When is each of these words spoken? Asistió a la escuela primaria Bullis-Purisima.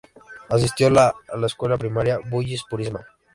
Asistió 0.49 0.87
a 0.87 0.91
la 1.37 1.45
escuela 1.45 1.77
primaria 1.77 2.17
Bullis-Purisima. 2.17 3.05